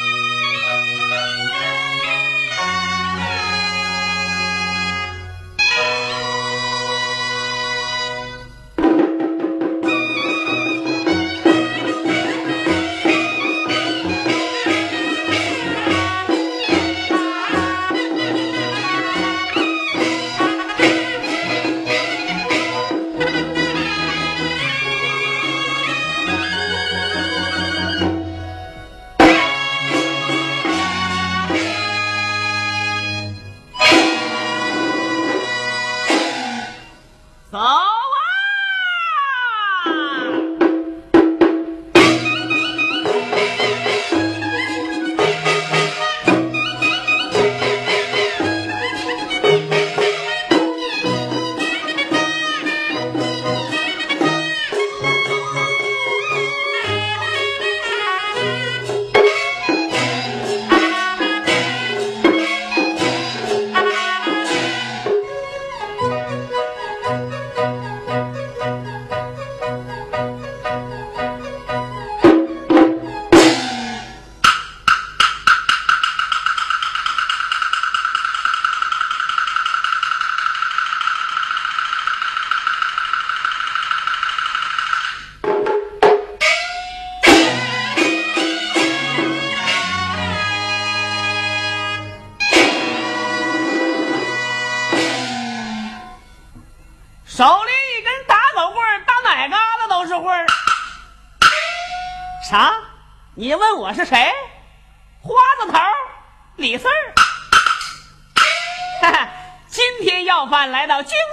[0.00, 0.27] 我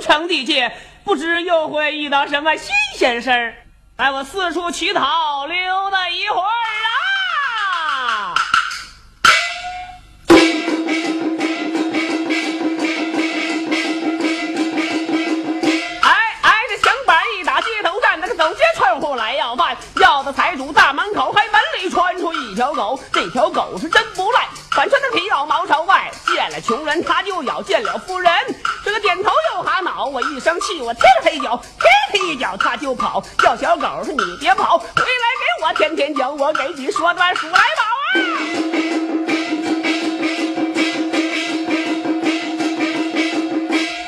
[0.06, 0.72] 城地界，
[1.04, 3.56] 不知又会遇到什么新鲜事儿。
[3.98, 5.95] 待我四处乞讨，溜达
[20.34, 28.32] 财主大门口，嘿，门里窜出一条狗，这条狗是真不赖，反穿的皮袄毛朝外，见了穷人它就咬，见了富人
[28.84, 30.06] 这个点头又哈脑。
[30.06, 33.24] 我一生气，我踢了它一脚，踢它一脚它就跑。
[33.38, 37.84] 叫小狗说你别跑，回来给我天天讲，我给你说段数来宝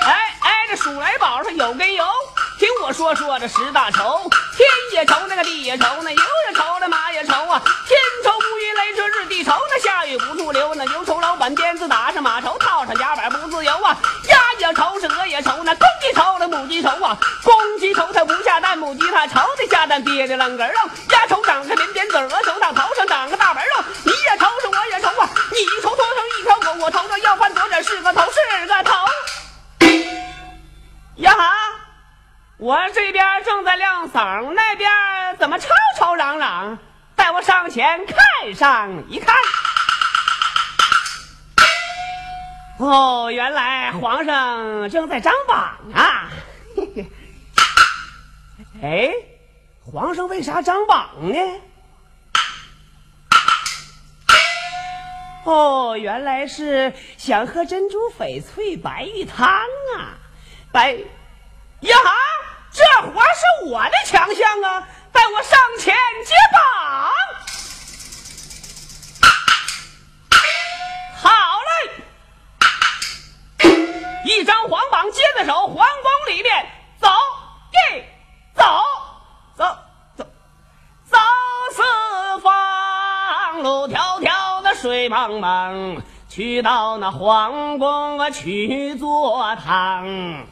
[0.05, 0.09] 啊！
[0.09, 2.26] 哎哎，这数来宝上有根油，听我
[2.97, 4.27] 说说这十大愁，
[4.57, 6.19] 天也愁，那个地也愁，那牛
[6.49, 7.95] 也愁，那马也愁啊，天。
[8.23, 13.95] 愁乌云来，这日地愁那下雨不住流，那牛愁老板鞭子打上马愁，套上夹板不自由啊。
[14.27, 17.15] 鸭也愁，是鹅也愁，那公鸡愁，那母鸡愁啊。
[17.43, 20.79] 公鸡愁它不下蛋，母鸡它愁的下蛋憋的愣根儿肉。
[21.11, 23.83] 鸭愁长个扁扁嘴，鹅愁它头上长个大白肉。
[24.05, 25.29] 你也愁，是我也愁啊。
[25.51, 28.91] 你愁多成一条狗，我愁着要饭多点是个头是个头。
[31.17, 31.51] 呀哈，
[32.59, 34.89] 我这边正在晾嗓，那边
[35.37, 36.79] 怎么吵吵嚷嚷？
[37.15, 39.35] 带我上前看上一看，
[42.79, 46.29] 哦，原来皇上正在张榜啊！
[48.81, 49.11] 哎，
[49.83, 51.37] 皇上为啥张榜呢？
[55.43, 60.17] 哦，原来是想喝珍珠翡翠白玉汤啊！
[60.71, 62.11] 白呀哈，
[62.89, 64.87] 这活是我的强项啊！
[65.11, 65.93] 带我上前
[66.25, 67.11] 接榜，
[71.21, 71.29] 好
[73.59, 73.67] 嘞！
[74.23, 76.65] 一张黄榜接在手，皇宫里面
[76.99, 77.09] 走，
[77.71, 77.75] 一
[78.55, 78.63] 走
[79.57, 79.65] 走
[80.15, 80.25] 走
[81.09, 81.17] 走
[81.71, 90.45] 四方，路迢迢的水茫茫，去到那皇宫啊去坐堂，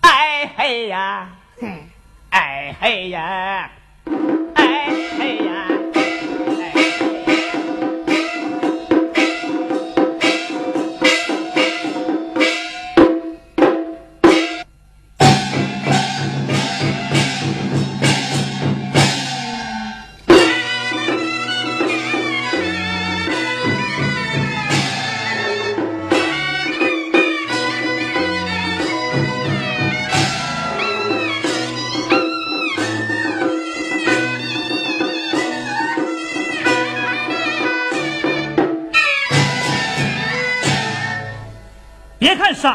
[0.00, 1.28] 哎嘿呀，
[2.30, 3.70] 哎嘿呀。
[4.54, 5.67] 哎嘿呀！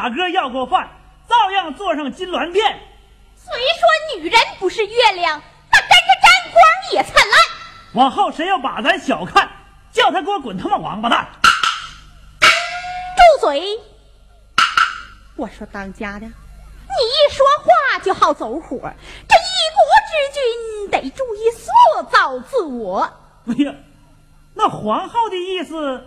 [0.04, 0.86] 傻哥要过饭，
[1.26, 2.78] 照样坐上金銮殿。
[3.34, 5.40] 虽说女人不是月亮，
[5.72, 6.62] 那跟着沾光
[6.92, 7.38] 也灿烂。
[7.94, 9.48] 往后谁要把咱小看，
[9.92, 11.26] 叫他给我滚他妈王八蛋！
[12.42, 13.80] 住嘴！
[15.36, 18.78] 我说当家的，你一说话就好走火，
[19.26, 19.80] 这一国
[20.10, 23.10] 之君得注意塑造自我。
[23.46, 23.74] 哎呀，
[24.52, 26.06] 那皇后的意思，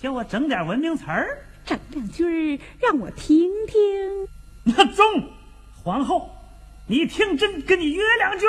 [0.00, 4.28] 叫我整点文明词儿，整两句让我听听。
[4.64, 5.30] 那中，
[5.82, 6.30] 皇后，
[6.86, 8.46] 你听朕跟你约两句。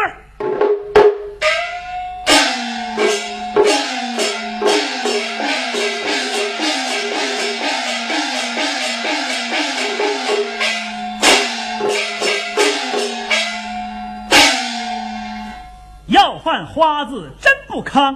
[16.07, 18.15] 要换花子真不康，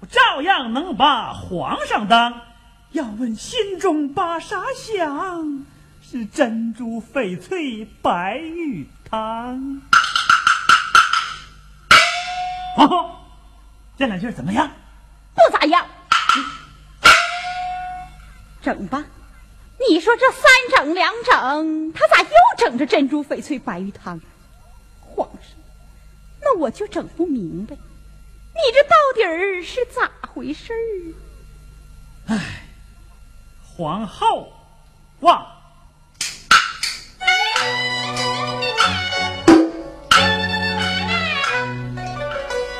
[0.00, 2.42] 我照样能把皇上当。
[2.92, 5.66] 要问心中把啥想，
[6.02, 9.82] 是珍珠翡翠白玉汤。
[12.74, 13.10] 皇后，
[13.98, 14.70] 这两句怎么样？
[15.34, 15.86] 不咋样。
[18.62, 19.04] 整吧，
[19.88, 20.42] 你说这三
[20.76, 24.20] 整两整，他咋又整这珍珠翡翠白玉汤？
[25.00, 25.58] 皇上，
[26.40, 32.26] 那我就整不明白，你这到底儿是咋回事儿？
[32.26, 32.65] 唉，
[33.76, 34.50] 皇后，
[35.20, 35.46] 哇！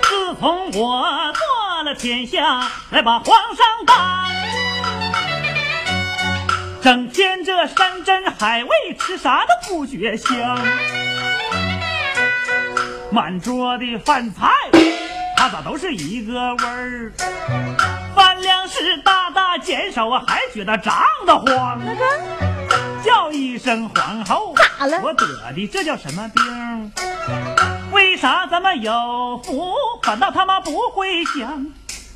[0.02, 1.04] 自从我
[1.34, 4.26] 做了天下，来把皇上当，
[6.80, 10.58] 整天这山珍海味吃啥都不觉香，
[13.10, 14.48] 满桌的饭菜，
[15.36, 17.12] 它咋都是一个味儿？
[18.14, 20.94] 饭量是大大减少啊，还觉得胀
[21.26, 21.78] 得慌。
[23.04, 26.92] 叫一声皇后，咋了我得的这叫什么病？
[27.92, 28.90] 为啥咱们有
[29.44, 31.66] 福，反倒他妈不会享？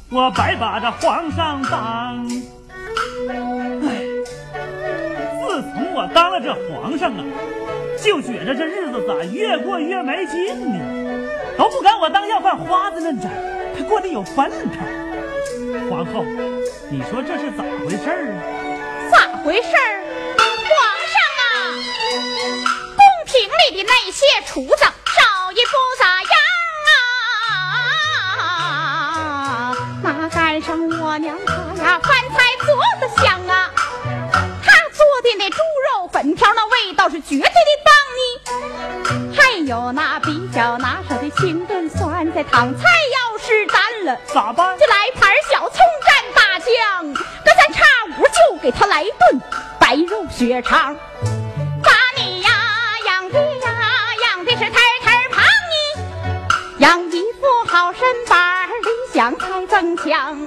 [0.09, 2.27] 我白把这皇上当。
[3.29, 4.07] 唉，
[5.45, 7.23] 自从我当了这皇上啊，
[8.03, 11.29] 就觉着这日子咋越过越没劲呢？
[11.59, 13.31] 都不敢我当要饭花子那阵，
[13.77, 14.81] 他过得有奔头。
[15.89, 16.25] 皇后，
[16.93, 18.43] 你说这是咋回事儿啊？
[19.13, 20.03] 咋回事儿？
[20.37, 20.43] 皇
[21.07, 21.47] 上啊，
[22.97, 25.23] 宫廷里的那些厨子手
[25.53, 26.33] 艺不咋样
[28.41, 29.73] 啊，
[30.03, 32.67] 哪赶上我娘她呀，饭菜做
[33.01, 33.71] 的香啊，
[34.61, 35.59] 她做的那猪
[35.95, 37.51] 肉粉条那味道是绝对的
[37.85, 38.21] 棒呢，
[39.39, 44.19] 还有那比较拿手的清炖酸菜汤，菜要是淡了。
[44.35, 44.77] 咋办？
[44.77, 44.85] 就
[48.63, 49.41] 给他来顿
[49.79, 50.95] 白肉血肠。
[51.83, 52.51] 把你呀
[53.07, 53.73] 养的呀
[54.27, 60.37] 养的是太太胖呢，养一副好身板儿，理想才增强。
[60.37, 60.47] 没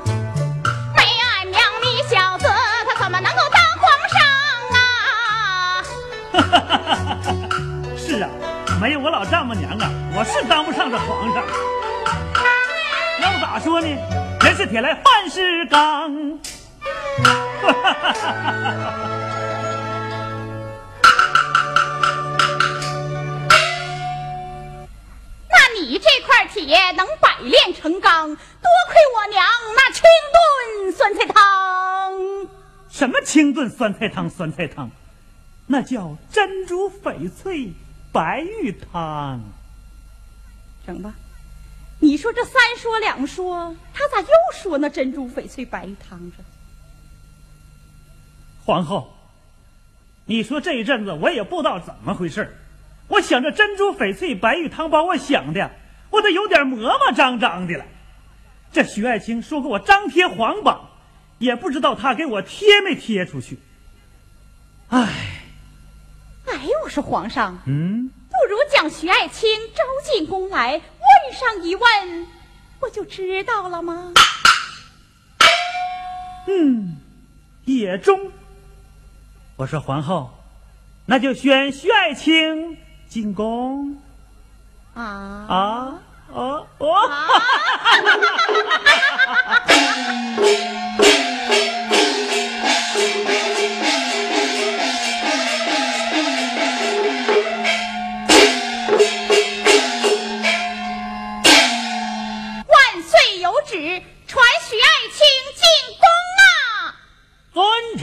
[1.25, 2.45] 俺娘你小子，
[2.88, 4.21] 他怎么能够当皇上
[6.51, 7.18] 啊？
[7.98, 8.30] 是啊，
[8.80, 11.44] 没有我老丈母娘啊，我是当不上这皇上。
[13.21, 13.88] 要不咋说呢？
[14.42, 16.39] 人是铁来，饭是钢。
[25.50, 28.38] 那你这块铁能百炼成钢，多
[28.88, 29.46] 亏我娘
[29.76, 30.04] 那清
[30.34, 31.34] 炖酸菜汤。
[32.90, 34.30] 什么清炖酸菜汤？
[34.30, 34.90] 酸菜汤，
[35.68, 37.74] 那叫珍珠翡翠
[38.12, 39.42] 白玉汤。
[40.86, 41.14] 整吧，
[42.00, 46.38] 你说这三说两说，他咋又说那珍珠翡翠白玉汤着？
[48.66, 49.14] 皇后，
[50.26, 52.54] 你说这一阵子我也不知道怎么回事儿
[53.10, 55.72] 我想着珍珠翡翠白玉汤，把我想的
[56.10, 57.86] 我都有点磨磨张张的了。
[58.72, 60.90] 这徐爱卿说给我张贴皇榜，
[61.40, 63.60] 也不知道他给我贴没贴出去。
[64.88, 65.44] 哎，
[66.46, 72.28] 哎，我说皇上，嗯，不如将徐爱卿招进宫来，问上一问，
[72.80, 74.14] 不就知道了吗？
[76.48, 76.98] 嗯，
[77.66, 78.32] 也中。
[79.56, 80.31] 我说皇后，
[81.06, 84.02] 那就选徐爱卿进宫
[84.94, 86.00] 啊啊
[86.33, 86.94] 哦哦。
[87.07, 87.28] 啊！
[107.56, 107.98] 万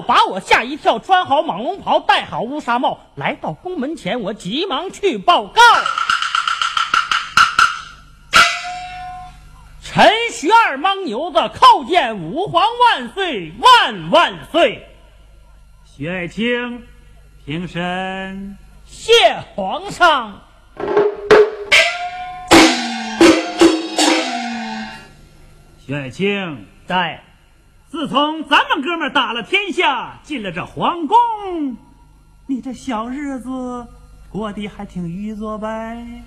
[0.00, 0.98] 把我吓一跳。
[0.98, 5.60] 穿好蟒龙袍，戴好乌纱帽，来到宫门前，我急忙去报告。
[9.82, 14.86] 臣徐二莽牛子叩见吾皇万岁万万岁！
[15.84, 16.86] 徐爱卿，
[17.44, 18.58] 平身。
[18.84, 19.12] 谢
[19.54, 20.42] 皇上。
[25.86, 27.22] 徐爱卿在。
[27.88, 31.16] 自从咱们哥们打了天下，进了这皇宫，
[32.46, 33.86] 你这小日子
[34.28, 36.22] 过得还挺愉作呗？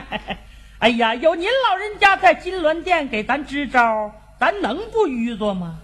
[0.80, 5.78] 哎呀，有您老人家在金銮殿给咱支招，咱能不愚作吗？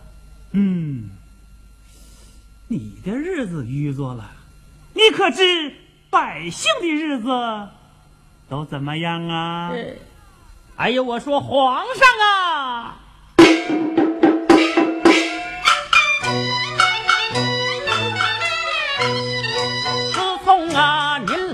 [0.52, 1.10] 嗯，
[2.66, 4.30] 你的日子愚作了，
[4.94, 5.74] 你可知
[6.08, 7.28] 百姓的日子
[8.48, 9.72] 都怎么样啊？
[10.76, 12.96] 哎呀，我说皇上啊！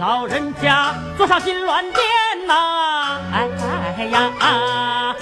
[0.07, 3.49] 老人家坐上金銮殿呐，哎
[3.99, 5.17] 哎呀，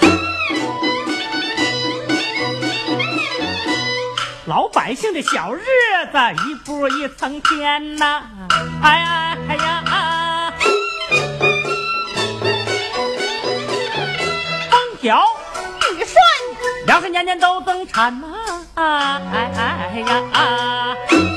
[4.45, 5.63] 老百姓的小日
[6.11, 8.21] 子一步一层天呐，
[8.83, 10.53] 哎呀哎呀，
[14.69, 15.19] 风调
[15.93, 16.13] 雨顺，
[16.85, 18.27] 粮食年年都增产呐，
[18.75, 21.34] 哎哎呀。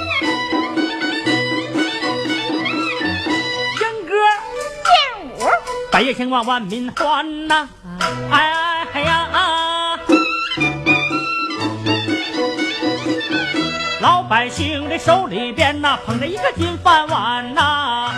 [5.98, 7.68] 百业兴旺，万民欢呐！
[8.30, 9.98] 哎哎呀，啊
[14.00, 18.12] 老百姓的手里边呐，捧着一个金饭碗呐，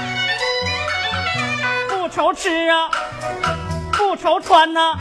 [1.88, 2.90] 不愁吃啊，
[3.92, 4.94] 不愁穿呐，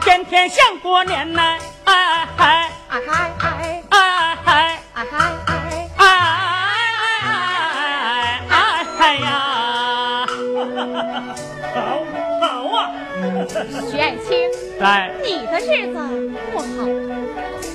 [0.00, 1.58] 天天像过年呐！
[1.84, 3.00] 哎哎哎
[3.40, 3.84] 哎。
[3.90, 5.33] 哎哎哎哎
[13.54, 15.96] 徐爱卿，在你的日子
[16.50, 16.66] 不好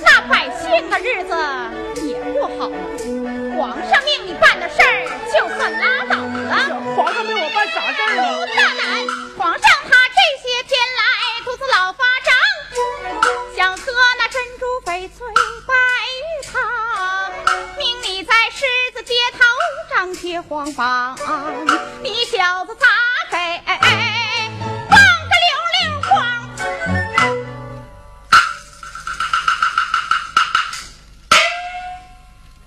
[0.02, 1.32] 那百姓的日子
[2.06, 2.70] 也不好。
[3.56, 6.94] 皇上命你办的事儿，就算拉倒了。
[6.94, 8.46] 皇上命我办啥事儿了？
[8.48, 9.08] 大胆！
[9.38, 11.00] 皇上他这些天来
[11.46, 12.28] 肚子老发胀，
[13.56, 15.26] 想喝那珍珠翡翠
[15.66, 15.74] 白
[16.20, 16.60] 玉汤，
[17.78, 19.38] 命你在狮子街头
[19.94, 21.16] 张贴黄榜，
[22.02, 22.86] 你小子咋
[23.30, 23.99] 给？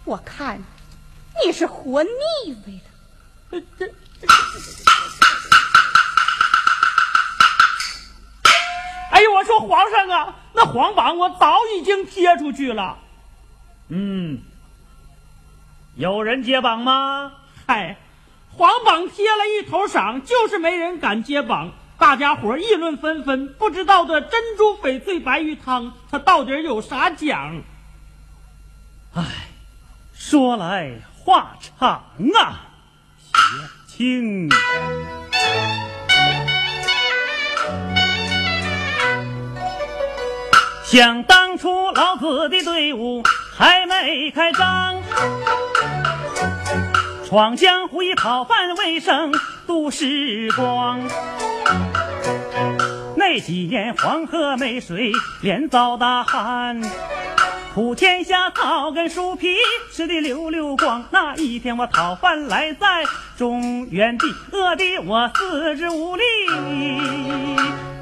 [0.06, 0.62] 我看
[1.44, 2.10] 你是活腻
[2.68, 3.64] 歪了。
[9.12, 12.98] 哎呦，我说皇上啊，那黄榜我早已经贴出去了。
[13.88, 14.42] 嗯，
[15.96, 17.32] 有人接榜吗？
[17.66, 17.98] 嗨，
[18.52, 21.72] 黄榜贴了一头赏，就是没人敢接榜。
[21.98, 27.62] 大家伙议论纷纷，不知道的珍珠翡翠白玉汤，它到底有啥讲？
[30.26, 32.72] 说来话长啊，
[40.86, 43.22] 想当初老子的队伍
[43.54, 45.04] 还没开张，
[47.28, 49.34] 闯江湖以讨饭为生
[49.68, 51.02] 度时光。
[53.18, 55.12] 那几年黄河没水，
[55.42, 56.82] 连遭大旱。
[57.74, 59.56] 普天下草根树皮
[59.92, 61.04] 吃的溜溜光。
[61.10, 63.04] 那一天我讨饭来在
[63.36, 66.24] 中原地，饿的我四肢无力，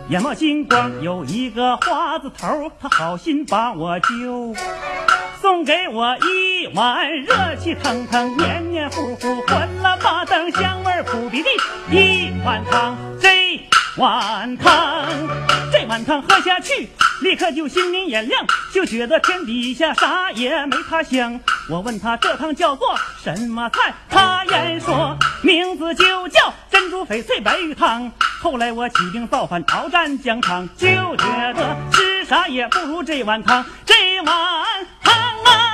[0.10, 0.92] 眼冒金光。
[1.02, 4.54] 有一个花子头，他好心把我救，
[5.42, 11.50] 送给我一碗热气腾腾、黏黏糊糊、混了马灯香味扑鼻的
[11.92, 12.98] 一碗汤。
[13.22, 13.41] 这
[13.98, 15.06] 碗汤，
[15.72, 16.90] 这碗汤喝下去。
[17.22, 18.44] 立刻就心明眼亮，
[18.74, 21.40] 就觉得天底下啥也没它香。
[21.70, 28.12] 我问他这汤叫做什么菜，他言说名字就叫珍珠翡翠白玉汤。
[28.42, 34.36] 后来我起兵造反，鏖战疆场，就觉得吃啥也不如这碗汤，这碗
[35.04, 35.71] 汤啊！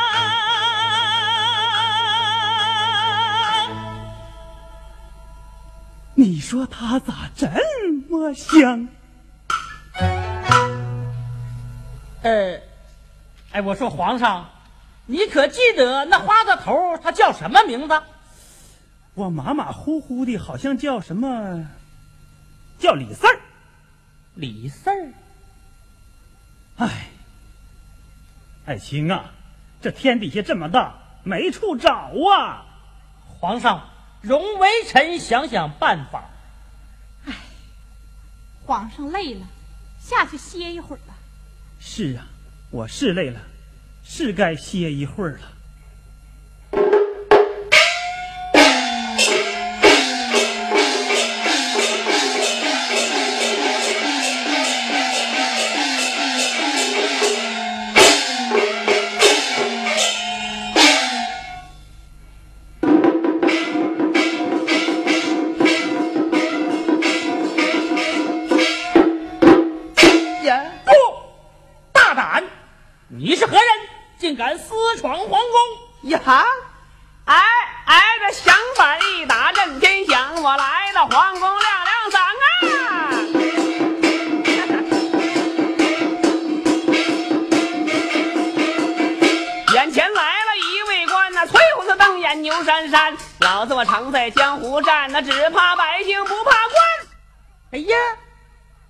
[6.19, 7.47] 你说他咋这
[8.09, 8.88] 么香？
[12.24, 12.59] 呃，
[13.51, 14.50] 哎，我说皇上，
[15.05, 18.01] 你可记得那花子头他叫什么名字？
[19.13, 21.67] 我马马虎虎的，好像叫什么，
[22.79, 23.39] 叫李四儿。
[24.33, 25.13] 李四儿。
[26.77, 27.09] 哎，
[28.65, 29.25] 爱卿啊，
[29.83, 32.65] 这天底下这么大，没处找啊！
[33.39, 33.88] 皇上，
[34.21, 36.29] 容微臣想想办法。
[37.25, 37.33] 唉，
[38.65, 39.45] 皇上累了，
[40.00, 41.13] 下去歇一会儿吧。
[41.79, 42.27] 是啊，
[42.71, 43.39] 我是累了，
[44.03, 45.57] 是该歇一会儿了。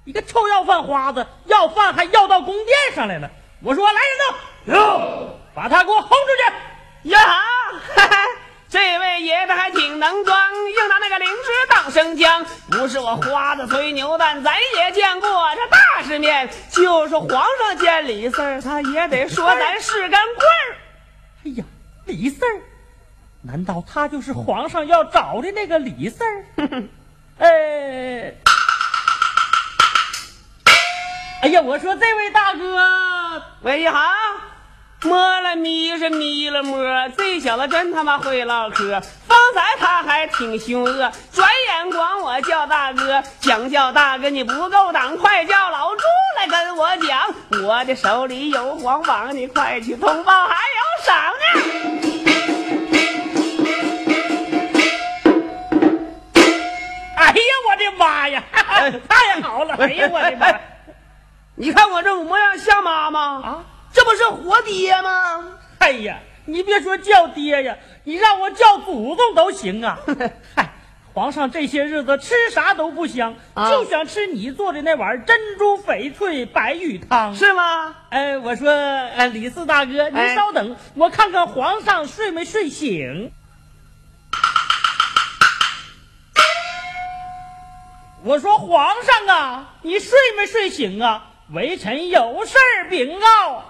[0.08, 3.30] 一个臭要饭花子，要饭还要到宫殿上来了。
[3.62, 4.00] 我说来
[4.66, 6.26] 人呐，有，把他给我轰出
[7.04, 7.10] 去。
[7.10, 7.20] 呀
[7.94, 8.10] 哈，
[8.70, 12.46] 这位爷他还挺能装，硬拿那个灵芝当生姜。
[12.72, 16.50] 不是我花子吹牛蛋，咱也见过这大世面。
[16.72, 20.78] 就是皇上见李四儿，他也得说咱是根棍儿。
[21.44, 21.66] 哎呀，
[22.06, 22.62] 李四儿。
[23.42, 26.46] 难道他就是皇上要找的那个李四儿？
[27.40, 28.34] 哎，
[31.48, 34.02] 哎呀，我说这位大哥，喂你好，
[35.04, 36.78] 摸了咪是咪了摸，
[37.18, 39.00] 这小子真他妈会唠嗑。
[39.26, 46.02] 方才他还挺凶恶，转眼管我叫大哥，想叫大哥你不够胆，快叫老朱
[46.38, 51.46] 来跟我讲，我的手里有黄榜，你快去通报，还有赏呢。
[57.16, 58.44] 哎呀，我的妈呀，
[59.08, 59.76] 太好了！
[59.80, 60.60] 哎呀，我的妈！
[61.60, 63.42] 你看我这模样像妈吗？
[63.44, 65.58] 啊，这不是活爹吗？
[65.80, 69.98] 哎呀，你别说叫爹呀，你让我叫祖宗都行啊！
[70.56, 70.74] 嗨，
[71.14, 73.36] 皇上这些日子吃啥都不香，
[73.72, 77.96] 就想吃你做的那碗珍珠翡翠白玉汤，是吗？
[78.10, 83.32] 哎，我说，哎，李四大哥，您稍等，我看看皇上睡没睡醒。
[88.24, 91.32] 我说皇上啊，你睡没睡醒啊？
[91.52, 93.64] 微臣有事儿禀告。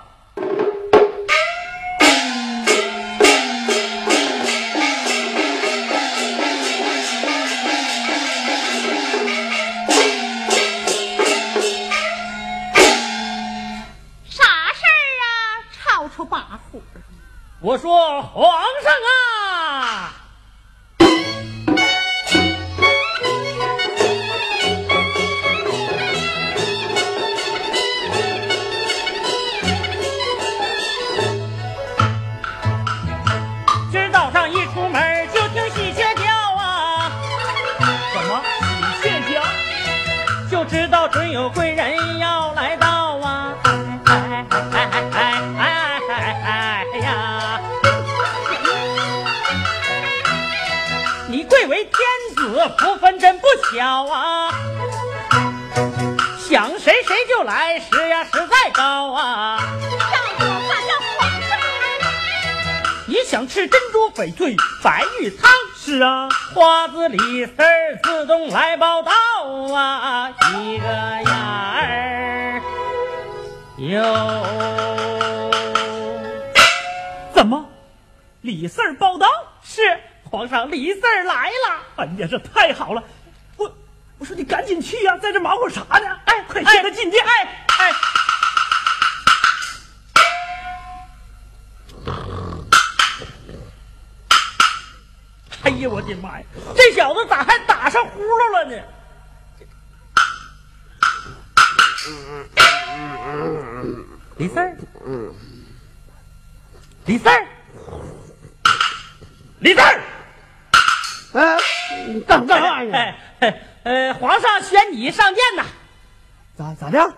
[14.25, 15.29] 啥事儿啊？
[15.71, 16.79] 吵吵把火。
[17.61, 18.43] 我说皇
[18.81, 19.16] 上啊。
[41.37, 42.87] 有贵人要来到
[43.19, 43.53] 啊！
[44.03, 47.61] 哎哎哎哎哎哎哎呀！
[51.27, 51.93] 你贵为天
[52.35, 54.51] 子，福分真不小啊！
[56.39, 59.61] 想谁谁就来，实呀实在高啊！
[59.91, 59.99] 让
[60.39, 61.59] 我看这皇上！
[63.05, 65.51] 你想吃珍珠翡翠白玉汤？
[65.79, 67.53] 是啊，花子李四
[68.01, 69.11] 自动来报道
[69.73, 72.61] 啊，一个呀儿
[73.77, 74.01] 哟，
[77.33, 77.65] 怎么？
[78.41, 79.27] 李四儿报道？
[79.63, 79.81] 是
[80.29, 81.83] 皇上，李四儿来了。
[81.97, 83.03] 哎呀，这太好了！
[83.57, 83.71] 我
[84.17, 86.19] 我说你赶紧去呀，在这忙活啥呢？
[86.25, 87.23] 哎，快接他进殿！
[87.25, 87.93] 哎哎。
[95.63, 96.45] 哎呀，我的妈呀！
[96.75, 98.81] 这小子咋还打上呼噜了呢？
[104.37, 104.77] 李三儿，
[107.05, 107.47] 李三儿，
[109.59, 110.01] 李三儿，
[111.39, 111.57] 啊，
[112.27, 113.15] 干干啥呀？
[113.39, 115.65] 哎，呃，皇上选你上殿呐？
[116.57, 117.13] 咋咋的？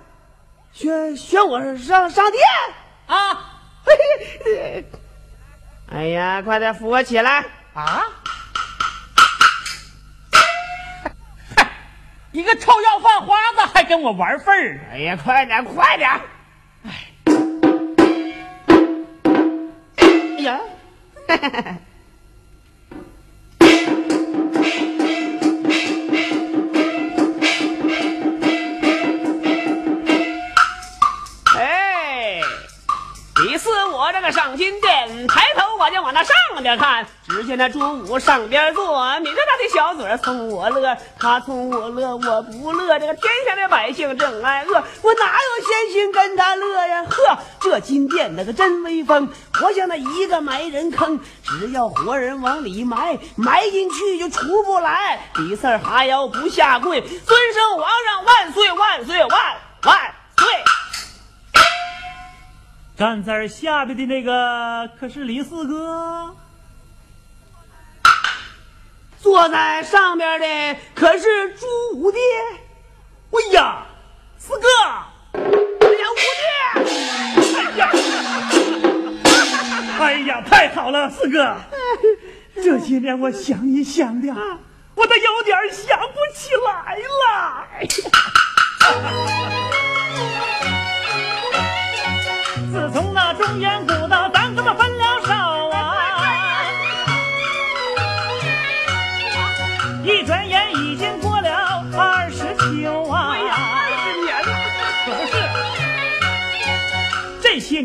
[0.71, 2.41] 选选我上上殿
[3.07, 3.61] 啊？
[5.91, 8.03] 哎呀，快点扶我起来啊！
[12.39, 14.79] 一个臭要饭花子还跟我玩份儿！
[14.93, 16.09] 哎呀，快点，快点！
[16.85, 17.11] 哎，
[31.57, 32.39] 哎，
[33.43, 37.05] 你是我这个上金殿，抬头我就往那上边看，
[37.39, 42.99] 只见那朱武上边坐，抿着他的小嘴冲我乐，他冲我乐，我不乐。
[42.99, 47.05] 这个天下的百姓正挨饿，我哪有闲心跟他乐呀？
[47.05, 55.29] 呵，这金殿那个真威风，活像那一个埋人坑，只要活人往里埋，埋进去就出不来。
[55.35, 59.29] 李四儿还要不下跪，尊声皇上万岁万岁万
[59.83, 60.45] 万岁！
[62.97, 66.35] 站在下边的那个可是李四哥，
[69.21, 71.65] 坐在上边的可是朱
[71.97, 72.19] 五爹。
[73.31, 73.85] 哎呀，
[74.37, 74.67] 四哥，
[75.37, 76.93] 哎呀，五爹！
[77.59, 77.91] 哎呀，
[79.99, 81.55] 哎呀太好了，四哥，
[82.63, 84.33] 这些年我想一想的，
[84.95, 87.67] 我都有点想不起来了。
[92.71, 93.93] 自从那中原古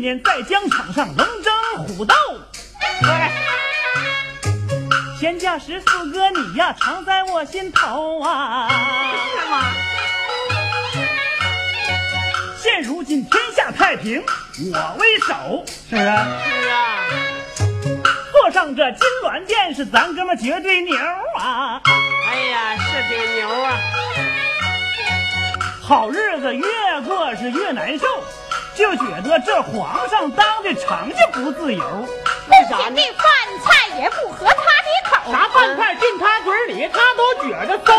[0.05, 2.13] 在疆场上龙争虎斗，
[5.19, 8.69] 闲暇时四哥你呀常在我心头啊。
[8.69, 9.63] 是吗？
[12.61, 14.23] 现如今天下太平，
[14.71, 16.03] 我为首，是不是？
[16.03, 16.07] 是
[16.69, 16.97] 啊。
[18.31, 20.95] 坐上这金銮殿是咱哥们绝对牛
[21.39, 21.81] 啊！
[22.29, 23.79] 哎呀，是挺牛啊！
[25.81, 28.05] 好日子越过是越难受，
[28.75, 31.83] 就觉得这皇上当的成就不自由。
[32.49, 33.01] 为啥呢？
[33.17, 33.25] 饭
[33.63, 35.31] 菜也不合他的口。
[35.31, 37.93] 啥饭菜进他嘴里，他都觉得馊。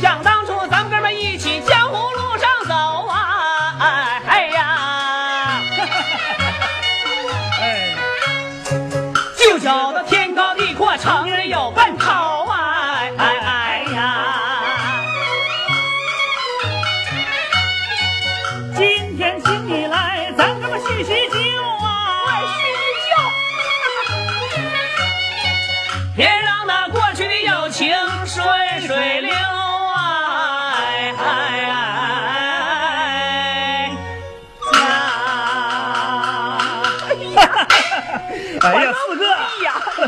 [0.00, 0.57] 想当初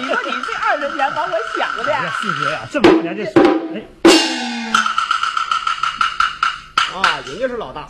[0.01, 3.33] 你说你这二十年把我想的，四哥呀，这么多年这是，
[3.75, 3.83] 哎，
[6.95, 7.87] 啊，人家是老大。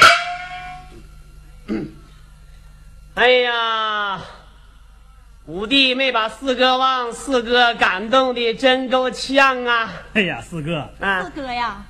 [3.15, 4.21] 哎呀，
[5.47, 9.89] 五弟没把四哥忘，四哥感动的真够呛啊！
[10.15, 11.23] 哎呀，四哥，啊。
[11.23, 11.85] 四，哥呀，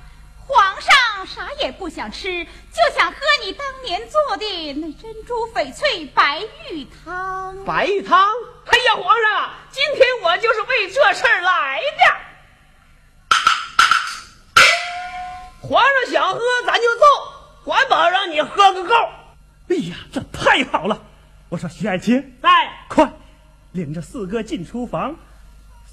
[0.53, 7.63] 皇上啥也不想吃，就想喝你当年做的那珍珠翡翠白玉汤。
[7.63, 8.19] 白玉汤。
[8.65, 12.17] 哎呀，皇上啊，今天我就是为这事儿来的。
[15.61, 17.05] 皇上想喝咱就奏，
[17.63, 18.93] 管保让你喝个够。
[19.69, 21.01] 哎呀，这太好了！
[21.47, 23.09] 我说徐爱卿，哎，快
[23.71, 25.15] 领着四哥进厨房，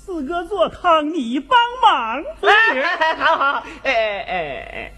[0.09, 2.25] 四哥做汤，你帮忙。
[2.41, 4.93] 哎好好，哎哎哎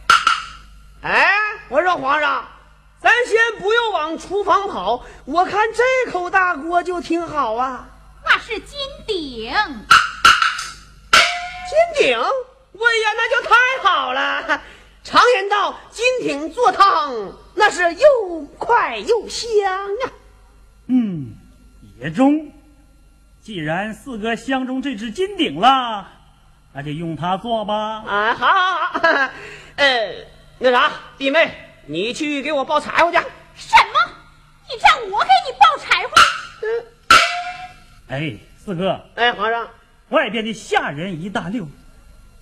[1.03, 1.29] 哎，哎，
[1.69, 2.47] 我说皇上，
[3.03, 7.89] 咱先不用往厨房跑，我看这口大锅就挺好啊。
[8.25, 9.53] 那是金鼎，
[11.11, 14.63] 金鼎，哎呀，那就太好了。
[15.03, 19.51] 常言道，金鼎做汤，那是又快又香
[20.05, 20.13] 啊。
[20.87, 21.33] 嗯，
[21.99, 22.53] 也中。
[23.43, 26.07] 既然四哥相中这只金鼎了，
[26.75, 28.05] 那就用它做吧。
[28.07, 29.31] 啊，好好好，
[29.77, 30.15] 呃，
[30.59, 31.51] 那啥，弟妹，
[31.87, 33.17] 你去给我抱柴火去。
[33.55, 34.13] 什么？
[34.69, 36.13] 你让我给你抱柴火？
[36.63, 36.69] 嗯，
[38.09, 39.69] 哎，四哥，哎，皇上，
[40.11, 41.67] 外边的下人一大溜，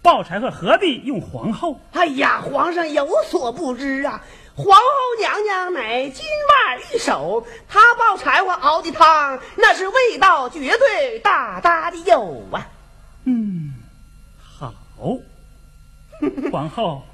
[0.02, 1.80] 抱柴火何必用皇后？
[1.92, 4.20] 哎呀，皇上有所不知啊，
[4.58, 4.82] 皇后
[5.20, 12.66] 娘娘乃金腕一手，她抱柴火熬的汤，那是味道绝对大大的有啊。
[13.24, 13.72] 嗯，
[14.42, 14.74] 好，
[16.50, 17.06] 皇后，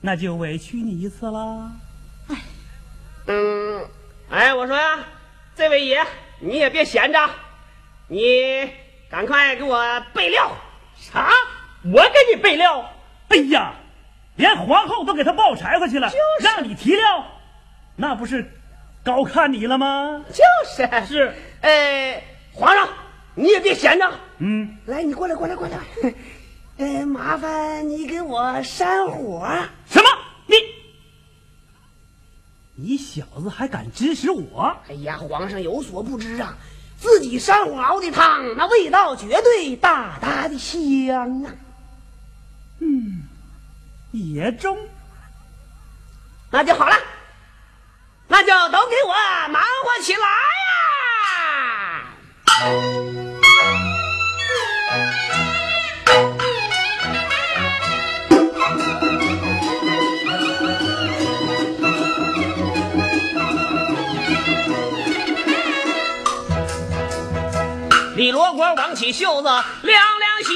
[0.00, 1.72] 那就委屈你一次啦。
[3.26, 3.86] 嗯，
[4.30, 4.98] 哎，我说呀，
[5.54, 6.02] 这位爷，
[6.38, 7.30] 你也别闲着，
[8.08, 8.72] 你
[9.10, 9.78] 赶快给我
[10.14, 10.50] 备料。
[10.96, 11.30] 啥？
[11.84, 12.90] 我给你备料？
[13.28, 13.74] 哎呀，
[14.40, 17.26] 连皇后都给他抱柴火去了，就是让你提料，
[17.96, 18.50] 那不是
[19.04, 20.24] 高看你了吗？
[20.32, 20.42] 就
[20.74, 22.22] 是是，呃，
[22.52, 22.88] 皇上，
[23.34, 25.78] 你也别闲着，嗯， 来，你过来，过来，过来。
[26.78, 29.46] 呃，麻烦你给我扇火。
[29.86, 30.08] 什么？
[30.46, 30.56] 你
[32.74, 34.74] 你小子还敢指使我？
[34.88, 36.56] 哎呀，皇上有所不知啊，
[36.98, 41.52] 自己扇火熬的汤，那味道绝对大大的香啊！
[44.12, 44.78] 也中。
[46.50, 46.96] 那就好了，
[48.28, 49.14] 那就都给我
[49.48, 50.70] 忙活起来呀！
[68.16, 69.64] 李罗锅挽起袖子亮
[70.18, 70.52] 亮鞋，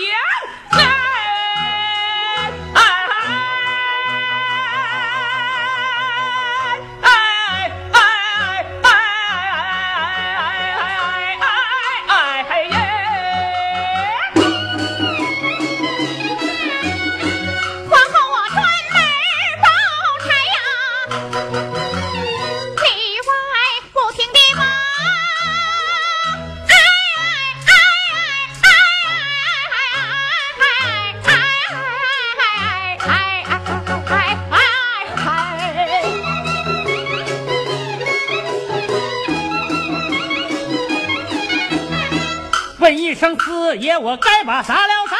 [44.55, 45.19] 把啥了上？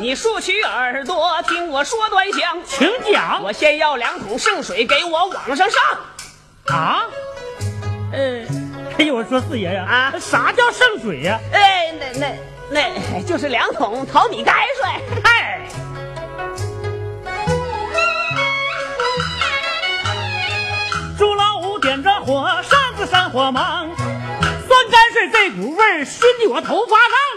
[0.00, 3.40] 你竖起耳朵听我说端详，请讲。
[3.40, 5.80] 我先要两桶圣水给我往上上。
[6.76, 7.04] 啊，
[8.12, 8.42] 呃，
[8.98, 11.38] 哎呦，我说四爷呀，啊啥叫圣水呀？
[11.52, 12.26] 哎，那
[12.72, 14.52] 那那就是两桶淘米泔
[14.82, 14.90] 水。
[15.22, 15.60] 哎，
[21.16, 27.31] 朱老五点着火，扇子扇火忙，酸泔水这股味儿熏得我头发烫。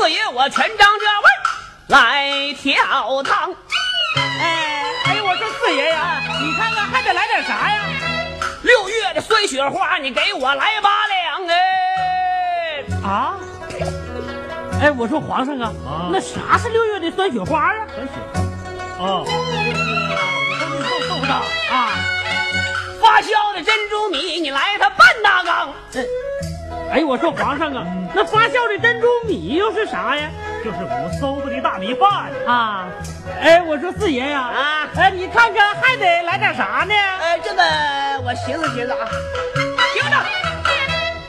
[0.00, 1.42] 四爷我全张家味儿
[1.88, 3.52] 来调汤。
[4.16, 7.82] 哎，哎呦，我说四爷呀，你看看还得来点啥呀？
[8.62, 12.84] 六月的酸雪花，你给我来八两哎！
[13.02, 13.34] 啊？
[14.80, 17.74] 哎，我说皇上啊，啊那啥是六月的酸雪花啊？
[17.92, 19.04] 酸雪花。
[19.04, 19.32] 哦，就
[20.76, 21.90] 是豆豆的啊。
[23.00, 25.74] 发酵的珍珠米，你来它半大缸。
[26.90, 30.30] 哎，我说皇上啊，那发酵的珍珠米又是啥呀？
[30.64, 32.30] 就是五馊子的大米饭。
[32.46, 32.86] 啊，
[33.40, 36.94] 哎，我说四爷呀，啊哎，你看看还得来点啥呢？
[37.20, 37.62] 哎，这个
[38.24, 39.06] 我寻思寻思啊，
[39.94, 40.16] 听着，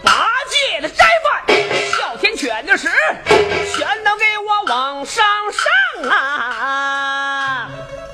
[0.02, 1.44] 八戒的斋饭，
[1.92, 2.88] 哮天犬的食，
[3.28, 7.70] 全都给我往上上啊！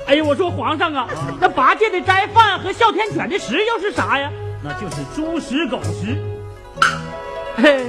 [0.08, 1.06] 哎呦，我说皇上啊，
[1.40, 4.30] 那八戒的斋饭和哮天犬的食又是啥呀？
[4.62, 6.35] 那就是猪食狗食。
[7.56, 7.86] 嘿，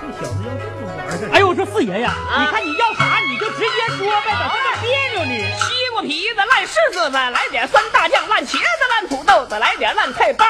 [0.00, 3.66] 这小子要这么玩儿，哎呦，我说四爷呀，啊你看你要啥你就直接
[3.98, 5.56] 说呗，咋这么别扭呢？
[5.58, 10.46] 西瓜皮子、烂柿子，再来点酸大酱、烂茄子、烂土豆，子来点烂菜帮，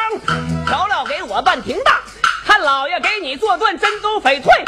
[0.66, 2.00] 调料给我半瓶大。
[2.44, 4.64] 看老爷给你做顿珍珠翡翠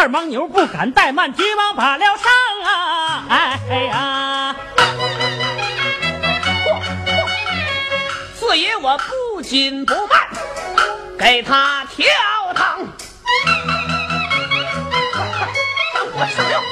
[0.00, 2.24] 二盲牛不敢怠慢，急忙把了上
[2.64, 3.26] 啊！
[3.28, 4.56] 哎呀，
[8.34, 10.26] 四爷我不紧不慢，
[11.18, 12.06] 给他跳
[12.54, 12.78] 堂。
[15.12, 15.46] 快快
[15.92, 16.62] 上火上料，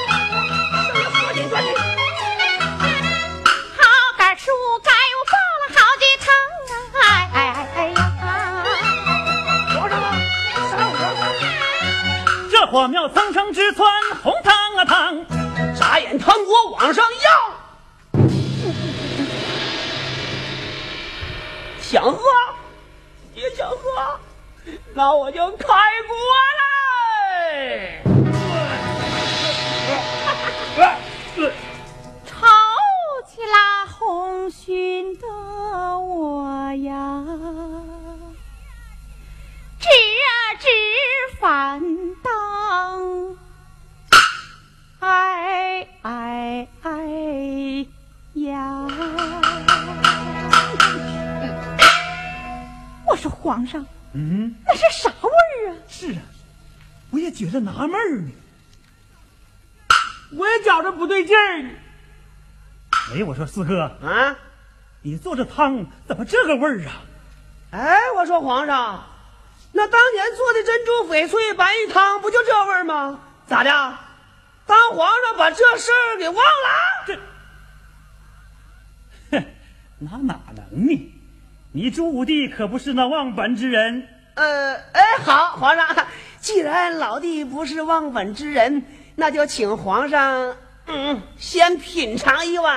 [12.69, 15.25] 火苗蹭蹭直窜，红汤啊汤！
[15.75, 18.19] 眨眼汤锅往上要，
[21.81, 22.21] 想喝
[23.33, 23.75] 也想喝，
[24.93, 25.49] 那我就
[63.39, 64.35] 说四哥，啊，
[65.01, 67.01] 你做这汤怎么这个味儿啊？
[67.71, 69.05] 哎，我说皇上，
[69.71, 73.21] 那当年做的珍珠翡翠白玉汤不就这味儿吗？
[73.47, 73.69] 咋的？
[74.65, 77.05] 当皇上把这事儿给忘了？
[77.07, 77.15] 这，
[79.31, 79.45] 哼，
[79.99, 81.15] 那哪能呢？
[81.71, 84.05] 你朱武帝可不是那忘本之人。
[84.35, 86.07] 呃，哎，好，皇上，
[86.41, 88.83] 既然老弟不是忘本之人，
[89.15, 90.57] 那就请皇上，
[90.91, 92.75] 嗯，先品尝一碗。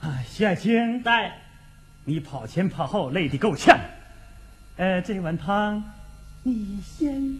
[0.00, 1.30] 啊，徐爱卿，在，
[2.04, 3.78] 你跑前跑后，累得够呛。
[4.78, 5.84] 呃，这碗汤，
[6.42, 7.38] 你先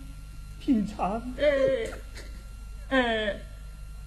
[0.60, 1.22] 品尝。
[1.38, 1.48] 呃，
[2.90, 3.34] 呃，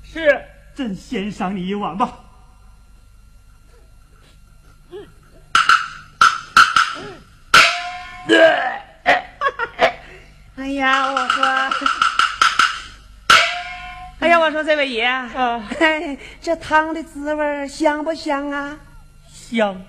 [0.03, 2.19] 是，朕先赏你一碗吧。
[10.57, 11.43] 哎呀，我说，
[14.19, 15.63] 哎呀，我说这位爷，啊，
[16.41, 18.77] 这汤的滋味香不香啊？
[19.31, 19.81] 香，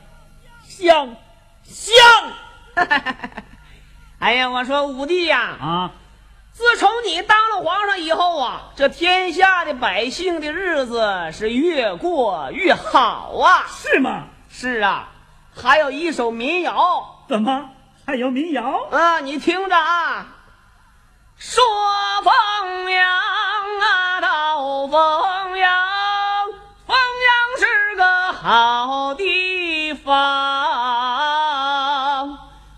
[0.62, 1.16] 香，
[1.64, 1.96] 香。
[4.20, 5.90] 哎呀，我说五弟呀，啊，
[6.52, 13.66] 自从你当了皇上以后啊，这天下的百姓的日子是越过越好啊。
[13.66, 14.26] 是吗？
[14.48, 15.08] 是啊，
[15.56, 17.70] 还有一首民谣怎么
[18.06, 18.86] 还有民谣？
[18.92, 20.26] 啊，你听着啊，
[21.36, 21.60] 说
[22.22, 23.10] 凤阳
[24.60, 25.72] 啊，到凤阳，
[26.86, 26.94] 凤
[27.26, 27.64] 阳是
[27.96, 30.10] 个好地方。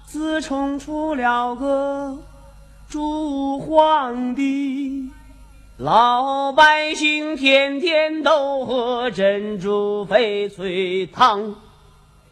[0.07, 2.18] 自从出了个
[2.88, 5.11] 朱皇帝，
[5.79, 11.57] 老百姓天天都喝珍珠翡翠汤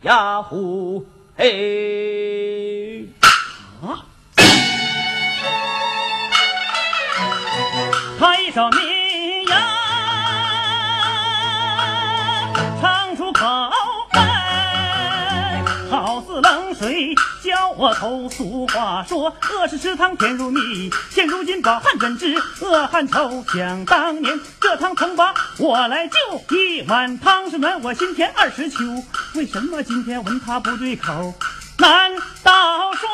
[0.02, 1.04] 呀呼
[1.36, 3.08] 嘿。
[8.18, 8.70] 唱一首
[16.80, 18.26] 谁教我头。
[18.30, 23.44] 俗话说，恶是食汤甜如蜜，现如今饱汉怎知恶汉愁。
[23.52, 26.16] 想当年这汤曾把我来救，
[26.56, 28.78] 一碗汤是暖我心田二十秋。
[29.34, 31.34] 为什么今天闻它不对口？
[31.76, 33.06] 难道说？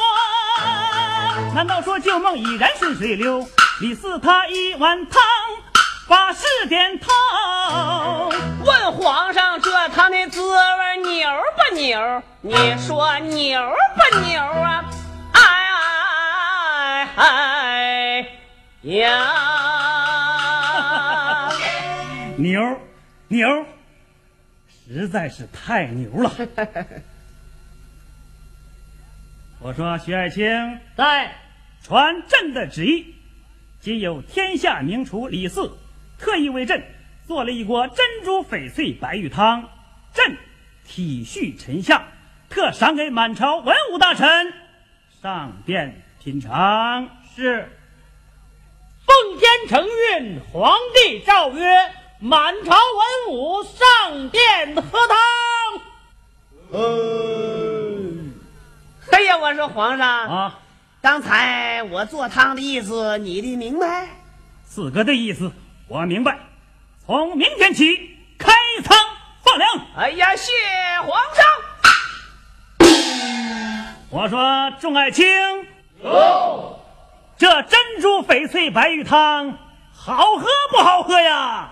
[1.52, 3.48] 难道说旧梦已然顺水流？
[3.80, 5.20] 李四他一碗汤，
[6.08, 7.10] 把事点透。
[8.64, 12.22] 问皇上这汤的滋味牛不牛？
[12.42, 13.60] 你说牛
[13.96, 14.84] 不牛啊？
[15.32, 18.28] 哎哎
[18.82, 19.26] 呀！
[22.36, 22.60] 牛
[23.28, 23.66] 牛，
[24.68, 26.30] 实在是太牛了。
[29.58, 31.34] 我说徐爱卿，在，
[31.82, 33.16] 传朕的旨意，
[33.80, 35.76] 今有天下名厨李四，
[36.18, 36.84] 特意为朕
[37.26, 39.68] 做了一锅珍珠翡翠白玉汤，
[40.14, 40.36] 朕
[40.86, 42.08] 体恤臣下，
[42.48, 44.54] 特赏给满朝文武大臣
[45.22, 47.08] 上殿品尝。
[47.34, 47.70] 是。
[49.04, 55.16] 奉天承运，皇帝诏曰：满朝文武上殿喝汤。
[59.12, 60.58] 哎呀，我说皇上，啊，
[61.00, 64.08] 刚才我做汤的意思，你的明白？
[64.64, 65.52] 四哥的意思
[65.88, 66.36] 我明白，
[67.06, 68.96] 从明天起开仓
[69.44, 69.70] 放粮。
[69.96, 70.50] 哎呀，谢
[71.02, 71.46] 皇上。
[74.10, 75.24] 我说众爱卿，
[76.02, 76.80] 有
[77.36, 79.58] 这珍珠翡翠白玉汤
[79.94, 81.70] 好喝不好喝呀？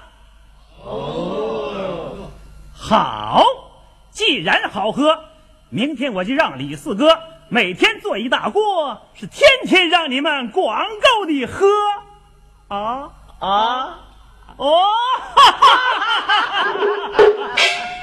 [2.73, 3.45] 好，
[4.13, 5.25] 既然好喝，
[5.71, 11.67] 明天我就让李四哥每天做一大锅，是天天让你们广够的喝。
[12.69, 13.99] 啊啊，
[14.57, 14.77] 哦，
[15.35, 16.43] 哈哈哈哈
[17.17, 17.94] 哈！